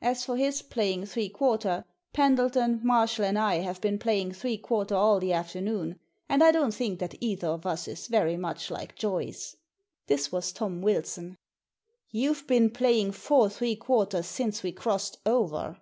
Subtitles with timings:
[0.00, 4.94] "As for his playing three quarter, Pendleton, Marshall, and I have been playing three quarter
[4.94, 8.94] all the afternoon, and I don't think that either of us is very much like
[8.94, 9.56] Joyce."
[10.06, 11.38] This was Tom Wilson."
[12.14, 15.80] YouVe been playing four three quarters since we crossed over."